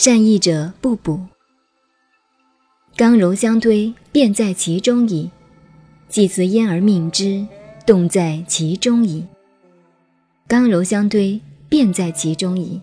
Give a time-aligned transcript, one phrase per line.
[0.00, 1.18] 善易者不补。
[2.96, 5.28] 刚柔相推，便在其中矣。
[6.08, 7.44] 既辞焉而命之，
[7.84, 9.26] 动在其中矣。
[10.46, 12.80] 刚柔相推，便在其中矣。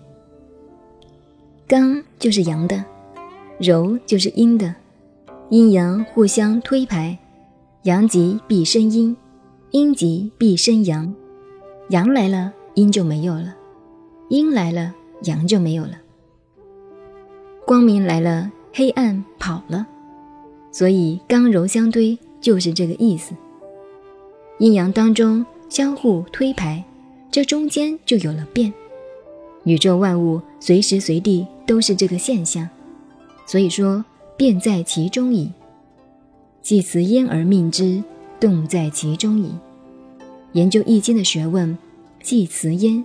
[1.65, 2.83] 刚就是阳的，
[3.59, 4.75] 柔就是阴的，
[5.49, 7.17] 阴阳互相推排，
[7.83, 9.15] 阳极必生阴，
[9.71, 11.15] 阴极必生阳。
[11.91, 13.55] 阳来了，阴就没有了；
[14.27, 14.93] 阴来了，
[15.23, 16.01] 阳就没有了。
[17.65, 19.87] 光明来了，黑暗跑了，
[20.71, 23.33] 所以刚柔相推就是这个意思。
[24.59, 26.83] 阴阳当中相互推排，
[27.31, 28.71] 这中间就有了变。
[29.63, 32.69] 宇宙万物随时随地都是这个现象，
[33.47, 34.05] 所以说
[34.37, 35.51] 变在其中矣。
[36.61, 38.03] 既辞焉而命之，
[38.39, 39.51] 动在其中矣。
[40.51, 41.75] 研究易经的学问，
[42.21, 43.03] 既辞焉，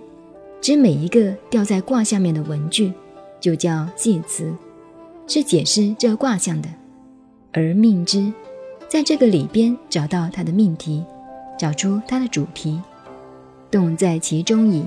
[0.61, 2.93] 指每一个吊在卦下面的文句。
[3.41, 4.53] 就叫祭词，
[5.27, 6.69] 是解释这卦象的。
[7.51, 8.31] 而命之，
[8.87, 11.03] 在这个里边找到它的命题，
[11.59, 12.79] 找出它的主题，
[13.69, 14.85] 动在其中矣。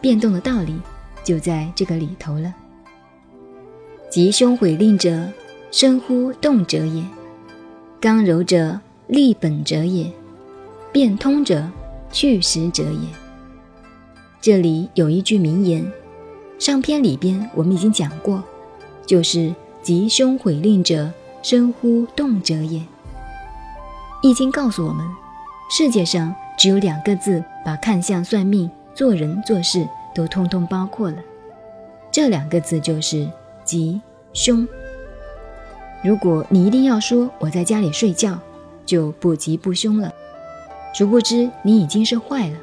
[0.00, 0.74] 变动的道理
[1.22, 2.54] 就在这个里头了。
[4.08, 5.28] 吉凶毁令者，
[5.70, 7.04] 生乎动者也；
[8.00, 10.10] 刚柔者，立本者也；
[10.90, 11.68] 变通者，
[12.10, 13.08] 去实者也。
[14.40, 15.84] 这里有一句名言。
[16.60, 18.44] 上篇里边我们已经讲过，
[19.06, 21.10] 就是吉凶毁令者，
[21.42, 22.82] 生乎动者也。
[24.22, 25.06] 易经告诉我们，
[25.70, 31.16] 世界上只有两个字，把看相、算命、做人做事都通通包括了。
[32.12, 33.26] 这两个字就是
[33.64, 33.98] 吉
[34.34, 34.68] 凶。
[36.04, 38.38] 如果你一定要说我在家里睡觉，
[38.84, 40.12] 就不吉不凶了。
[40.92, 42.56] 殊不知你已经是坏了，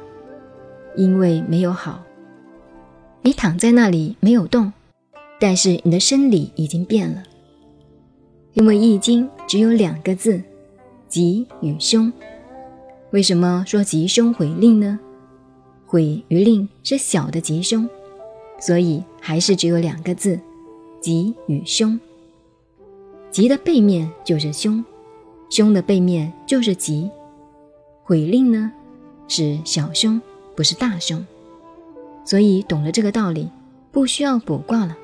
[0.94, 2.00] 因为没有好。
[3.22, 4.72] 你躺在那里没有动，
[5.38, 7.22] 但是你的生理已经变了。
[8.54, 10.40] 因为《易经》只有两个字，
[11.08, 12.12] 吉与凶。
[13.10, 14.98] 为什么说吉凶毁令呢？
[15.86, 17.88] 毁与令是小的吉凶，
[18.60, 20.38] 所以还是只有两个字，
[21.00, 21.98] 吉与凶。
[23.30, 24.84] 吉的背面就是凶，
[25.50, 27.10] 凶的背面就是吉。
[28.02, 28.72] 毁令呢，
[29.28, 30.20] 是小凶，
[30.56, 31.24] 不是大凶。
[32.28, 33.48] 所以懂了这个道理，
[33.90, 34.94] 不需要卜卦了。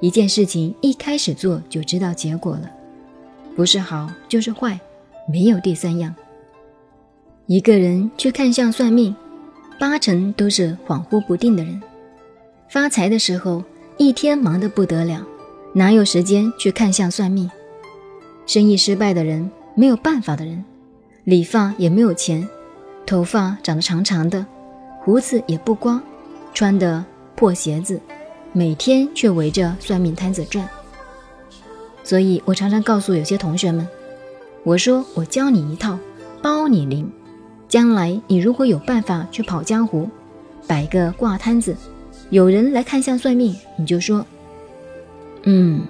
[0.00, 2.70] 一件事情一开始做就知道结果了，
[3.54, 4.80] 不是好就是坏，
[5.30, 6.14] 没有第三样。
[7.44, 9.14] 一个人去看相算命，
[9.78, 11.82] 八成都是恍惚不定的人。
[12.70, 13.62] 发财的时候
[13.98, 15.22] 一天忙得不得了，
[15.74, 17.50] 哪有时间去看相算命？
[18.46, 20.64] 生意失败的人，没有办法的人，
[21.24, 22.48] 理发也没有钱，
[23.04, 24.46] 头发长得长长的，
[25.02, 26.02] 胡子也不刮。
[26.54, 27.04] 穿的
[27.34, 28.00] 破鞋子，
[28.52, 30.66] 每天却围着算命摊子转。
[32.04, 33.86] 所以我常常告诉有些同学们，
[34.62, 35.98] 我说我教你一套，
[36.40, 37.10] 包你灵。
[37.68, 40.08] 将来你如果有办法去跑江湖，
[40.68, 41.76] 摆个挂摊子，
[42.30, 44.24] 有人来看相算命，你就说
[45.42, 45.80] ：“嗯，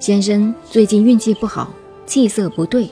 [0.00, 1.70] 先生最近运气不好，
[2.06, 2.90] 气色不对。”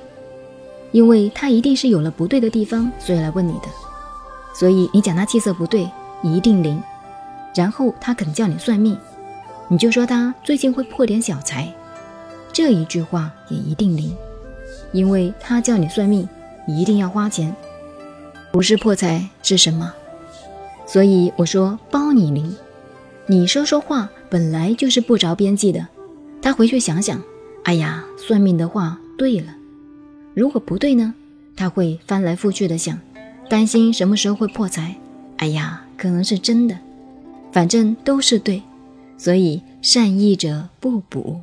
[0.92, 3.68] 因为他一定是有了不对的地方，所以来问你的。
[4.54, 5.88] 所以你讲他气色不对，
[6.22, 6.80] 一定灵。
[7.54, 8.96] 然后他肯叫你算命，
[9.68, 11.72] 你就说他最近会破点小财，
[12.52, 14.14] 这一句话也一定灵，
[14.92, 16.28] 因为他叫你算命
[16.66, 17.54] 一定要花钱，
[18.52, 19.92] 不是破财是什么？
[20.86, 22.54] 所以我说包你灵，
[23.26, 25.86] 你说说话本来就是不着边际的，
[26.42, 27.22] 他回去想想，
[27.62, 29.54] 哎呀，算命的话对了，
[30.34, 31.14] 如果不对呢？
[31.56, 32.98] 他会翻来覆去的想，
[33.48, 34.96] 担心什么时候会破财，
[35.36, 36.76] 哎呀，可能是真的。
[37.54, 38.60] 反正都是对，
[39.16, 41.40] 所以善意者不补。